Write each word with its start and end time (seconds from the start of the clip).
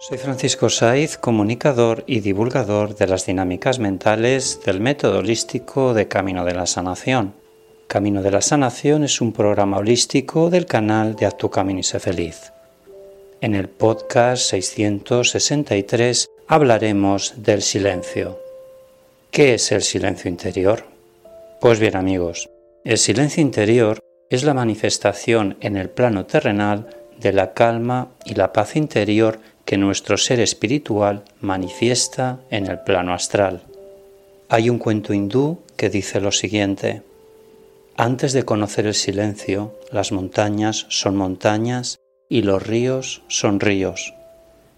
Soy 0.00 0.16
Francisco 0.16 0.70
Saiz, 0.70 1.18
comunicador 1.18 2.04
y 2.06 2.20
divulgador 2.20 2.94
de 2.94 3.08
las 3.08 3.26
dinámicas 3.26 3.80
mentales 3.80 4.60
del 4.64 4.78
método 4.78 5.18
holístico 5.18 5.92
de 5.92 6.06
Camino 6.06 6.44
de 6.44 6.54
la 6.54 6.66
Sanación. 6.66 7.34
Camino 7.88 8.22
de 8.22 8.30
la 8.30 8.40
Sanación 8.40 9.02
es 9.02 9.20
un 9.20 9.32
programa 9.32 9.78
holístico 9.78 10.50
del 10.50 10.66
canal 10.66 11.16
de 11.16 11.26
Actu 11.26 11.50
Camino 11.50 11.80
y 11.80 11.82
Sé 11.82 11.98
Feliz. 11.98 12.52
En 13.40 13.56
el 13.56 13.68
podcast 13.68 14.44
663 14.44 16.28
hablaremos 16.46 17.34
del 17.42 17.60
silencio. 17.60 18.38
¿Qué 19.32 19.54
es 19.54 19.72
el 19.72 19.82
silencio 19.82 20.30
interior? 20.30 20.84
Pues 21.60 21.80
bien 21.80 21.96
amigos, 21.96 22.48
el 22.84 22.98
silencio 22.98 23.42
interior 23.42 23.98
es 24.30 24.44
la 24.44 24.54
manifestación 24.54 25.56
en 25.60 25.76
el 25.76 25.90
plano 25.90 26.24
terrenal 26.24 26.86
de 27.18 27.32
la 27.32 27.52
calma 27.52 28.12
y 28.24 28.34
la 28.34 28.52
paz 28.52 28.76
interior 28.76 29.40
que 29.68 29.76
nuestro 29.76 30.16
ser 30.16 30.40
espiritual 30.40 31.24
manifiesta 31.42 32.40
en 32.48 32.68
el 32.68 32.78
plano 32.78 33.12
astral. 33.12 33.64
Hay 34.48 34.70
un 34.70 34.78
cuento 34.78 35.12
hindú 35.12 35.58
que 35.76 35.90
dice 35.90 36.22
lo 36.22 36.32
siguiente. 36.32 37.02
Antes 37.94 38.32
de 38.32 38.46
conocer 38.46 38.86
el 38.86 38.94
silencio, 38.94 39.78
las 39.92 40.10
montañas 40.10 40.86
son 40.88 41.16
montañas 41.16 41.98
y 42.30 42.40
los 42.40 42.66
ríos 42.66 43.20
son 43.28 43.60
ríos. 43.60 44.14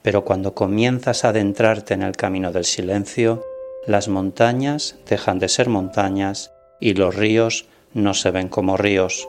Pero 0.00 0.24
cuando 0.24 0.54
comienzas 0.54 1.22
a 1.26 1.28
adentrarte 1.28 1.92
en 1.92 2.02
el 2.02 2.16
camino 2.16 2.50
del 2.50 2.64
silencio, 2.64 3.44
las 3.86 4.08
montañas 4.08 4.96
dejan 5.06 5.38
de 5.38 5.50
ser 5.50 5.68
montañas 5.68 6.50
y 6.80 6.94
los 6.94 7.14
ríos 7.14 7.66
no 7.92 8.14
se 8.14 8.30
ven 8.30 8.48
como 8.48 8.78
ríos. 8.78 9.28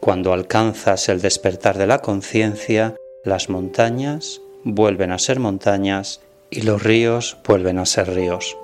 Cuando 0.00 0.32
alcanzas 0.32 1.10
el 1.10 1.20
despertar 1.20 1.76
de 1.76 1.86
la 1.86 1.98
conciencia, 1.98 2.94
las 3.24 3.50
montañas 3.50 4.40
vuelven 4.68 5.12
a 5.12 5.18
ser 5.20 5.38
montañas 5.38 6.20
y 6.50 6.62
los 6.62 6.82
ríos 6.82 7.36
vuelven 7.46 7.78
a 7.78 7.86
ser 7.86 8.12
ríos. 8.12 8.56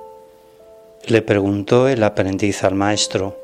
Le 1.07 1.23
preguntó 1.23 1.89
el 1.89 2.03
aprendiz 2.03 2.65
al 2.65 2.75
maestro, 2.75 3.39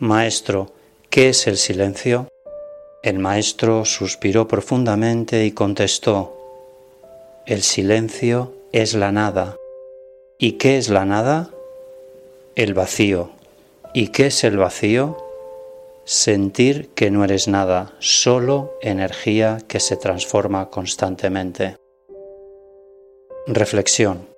Maestro, 0.00 0.72
¿qué 1.10 1.28
es 1.28 1.46
el 1.46 1.56
silencio? 1.56 2.26
El 3.04 3.20
maestro 3.20 3.84
suspiró 3.84 4.48
profundamente 4.48 5.46
y 5.46 5.52
contestó, 5.52 6.36
El 7.46 7.62
silencio 7.62 8.52
es 8.72 8.94
la 8.94 9.12
nada. 9.12 9.56
¿Y 10.38 10.52
qué 10.52 10.78
es 10.78 10.88
la 10.88 11.04
nada? 11.04 11.50
El 12.56 12.74
vacío. 12.74 13.30
¿Y 13.94 14.08
qué 14.08 14.26
es 14.26 14.42
el 14.42 14.56
vacío? 14.56 15.18
Sentir 16.04 16.88
que 16.96 17.12
no 17.12 17.22
eres 17.22 17.46
nada, 17.46 17.92
solo 18.00 18.74
energía 18.82 19.58
que 19.68 19.78
se 19.78 19.96
transforma 19.96 20.68
constantemente. 20.68 21.76
Reflexión. 23.46 24.28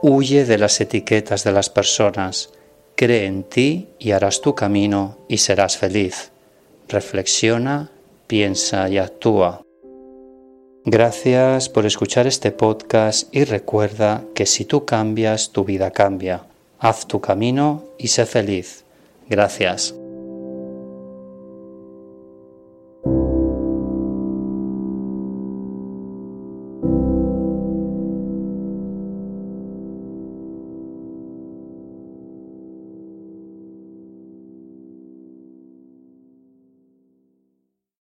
Huye 0.00 0.46
de 0.46 0.56
las 0.56 0.80
etiquetas 0.80 1.44
de 1.44 1.52
las 1.52 1.68
personas. 1.68 2.50
Cree 2.96 3.26
en 3.26 3.42
ti 3.42 3.88
y 3.98 4.12
harás 4.12 4.40
tu 4.40 4.54
camino 4.54 5.18
y 5.28 5.38
serás 5.38 5.76
feliz. 5.76 6.32
Reflexiona, 6.88 7.90
piensa 8.26 8.88
y 8.88 8.96
actúa. 8.96 9.60
Gracias 10.86 11.68
por 11.68 11.84
escuchar 11.84 12.26
este 12.26 12.50
podcast 12.50 13.28
y 13.34 13.44
recuerda 13.44 14.24
que 14.34 14.46
si 14.46 14.64
tú 14.64 14.86
cambias, 14.86 15.50
tu 15.50 15.64
vida 15.64 15.90
cambia. 15.90 16.46
Haz 16.78 17.06
tu 17.06 17.20
camino 17.20 17.84
y 17.98 18.08
sé 18.08 18.24
feliz. 18.24 18.84
Gracias. 19.28 19.99